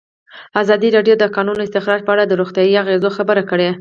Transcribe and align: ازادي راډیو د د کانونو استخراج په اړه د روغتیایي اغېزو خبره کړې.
ازادي 0.61 0.89
راډیو 0.95 1.15
د 1.17 1.19
د 1.21 1.25
کانونو 1.35 1.63
استخراج 1.67 2.01
په 2.05 2.11
اړه 2.15 2.23
د 2.27 2.33
روغتیایي 2.41 2.75
اغېزو 2.83 3.09
خبره 3.17 3.43
کړې. 3.49 3.67